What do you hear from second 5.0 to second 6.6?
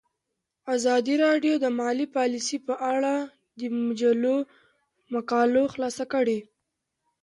مقالو خلاصه کړې.